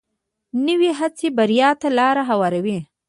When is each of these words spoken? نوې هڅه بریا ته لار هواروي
نوې 0.65 0.91
هڅه 0.99 1.27
بریا 1.37 1.69
ته 1.81 1.87
لار 1.97 2.17
هواروي 2.29 2.77